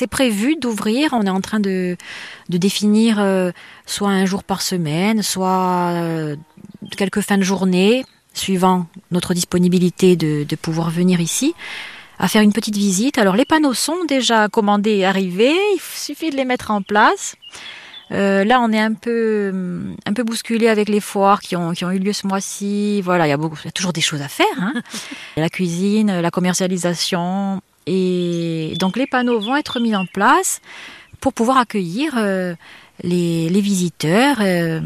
[0.00, 1.10] c'est prévu d'ouvrir.
[1.12, 1.98] On est en train de,
[2.48, 3.52] définir euh,
[3.84, 6.36] soit un jour par semaine, soit euh,
[6.96, 11.54] quelques fins de journée, suivant notre disponibilité de, de pouvoir venir ici
[12.18, 13.18] à faire une petite visite.
[13.18, 17.36] Alors les panneaux sont déjà commandés et arrivés, il suffit de les mettre en place.
[18.12, 19.52] Euh, là, on est un peu,
[20.06, 23.02] un peu bousculé avec les foires qui ont, qui ont eu lieu ce mois-ci.
[23.02, 24.46] Voilà, il y a beaucoup, il y a toujours des choses à faire.
[24.58, 24.74] Hein.
[25.36, 30.60] la cuisine, la commercialisation, et donc les panneaux vont être mis en place
[31.20, 32.54] pour pouvoir accueillir euh,
[33.02, 34.80] les, les, visiteurs euh,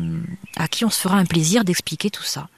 [0.56, 2.48] à qui on se fera un plaisir d'expliquer tout ça.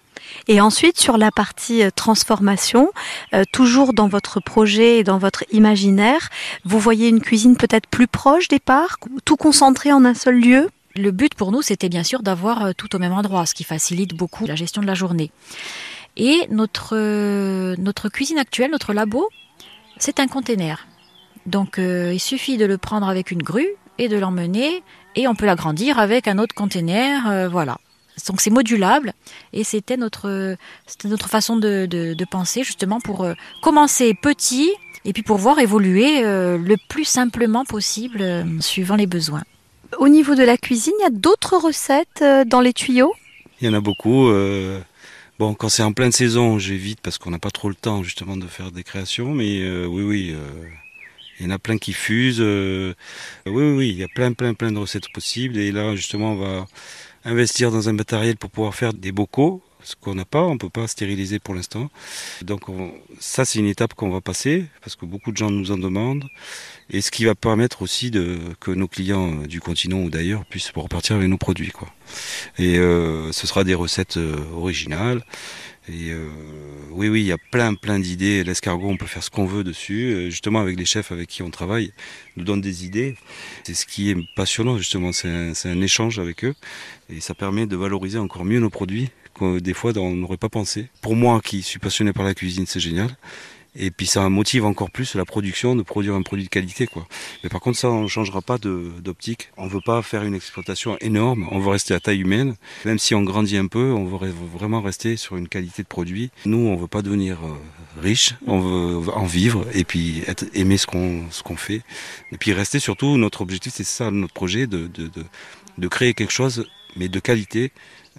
[0.48, 2.90] Et ensuite, sur la partie euh, transformation,
[3.34, 6.28] euh, toujours dans votre projet et dans votre imaginaire,
[6.64, 10.70] vous voyez une cuisine peut-être plus proche des parcs, tout concentré en un seul lieu?
[10.94, 13.64] Le but pour nous, c'était bien sûr d'avoir euh, tout au même endroit, ce qui
[13.64, 15.30] facilite beaucoup la gestion de la journée.
[16.16, 16.96] Et notre,
[17.76, 19.28] notre cuisine actuelle, notre labo,
[19.98, 20.86] c'est un container.
[21.45, 24.82] Donc il suffit de le prendre avec une grue et de l'emmener
[25.14, 27.51] et on peut l'agrandir avec un autre container.
[27.51, 27.76] Voilà.
[28.28, 29.12] Donc c'est modulable
[29.52, 34.73] et c'était notre, c'était notre façon de, de, de, penser justement pour euh, commencer petit
[35.04, 39.45] et puis pour voir évoluer euh, le plus simplement possible euh, suivant les besoins.
[39.98, 43.14] Au niveau de la cuisine, il y a d'autres recettes euh, dans les tuyaux?
[43.60, 44.28] Il y en a beaucoup.
[44.28, 44.80] Euh,
[45.38, 48.36] bon, quand c'est en pleine saison, j'évite parce qu'on n'a pas trop le temps justement
[48.36, 49.32] de faire des créations.
[49.32, 50.68] Mais euh, oui, oui, euh,
[51.38, 52.40] il y en a plein qui fusent.
[52.40, 52.95] Euh,
[53.46, 55.56] oui, oui, oui, il y a plein, plein, plein de recettes possibles.
[55.56, 56.66] Et là, justement, on va
[57.27, 60.59] investir dans un matériel pour pouvoir faire des bocaux ce qu'on n'a pas, on ne
[60.59, 61.91] peut pas stériliser pour l'instant.
[62.43, 65.71] Donc on, ça c'est une étape qu'on va passer parce que beaucoup de gens nous
[65.71, 66.25] en demandent
[66.91, 70.72] et ce qui va permettre aussi de, que nos clients du continent ou d'ailleurs puissent
[70.75, 71.71] repartir avec nos produits.
[71.71, 71.88] Quoi.
[72.59, 75.25] Et euh, ce sera des recettes euh, originales.
[75.88, 76.26] Et euh,
[76.91, 78.42] oui, oui, il y a plein, plein d'idées.
[78.42, 80.12] L'escargot, on peut faire ce qu'on veut dessus.
[80.12, 81.92] Euh, justement, avec les chefs avec qui on travaille,
[82.37, 83.16] nous donnent des idées.
[83.65, 85.12] C'est ce qui est passionnant, justement.
[85.12, 86.54] C'est un, un échange avec eux.
[87.09, 90.48] Et ça permet de valoriser encore mieux nos produits que des fois on n'aurait pas
[90.48, 90.88] pensé.
[91.02, 93.16] Pour moi qui suis passionné par la cuisine, c'est génial.
[93.78, 96.87] Et puis ça motive encore plus la production de produire un produit de qualité.
[96.87, 97.06] Quoi.
[97.42, 99.50] Mais par contre, ça, on ne changera pas d'optique.
[99.56, 101.47] On ne veut pas faire une exploitation énorme.
[101.50, 102.56] On veut rester à taille humaine.
[102.84, 106.31] Même si on grandit un peu, on veut vraiment rester sur une qualité de produit.
[106.47, 108.34] Nous, on ne veut pas devenir euh, riche.
[108.47, 111.82] On veut en vivre et puis être, aimer ce qu'on fait.
[112.32, 115.25] Et puis rester surtout, notre objectif, c'est ça, notre projet, de, de, de,
[115.76, 116.66] de créer quelque chose,
[116.97, 117.72] mais de qualité.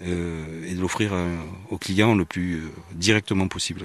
[0.03, 1.11] Euh, et de l'offrir
[1.71, 3.81] aux clients le plus euh, directement possible.